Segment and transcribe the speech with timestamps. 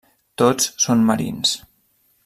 [0.41, 1.55] Tots són marins.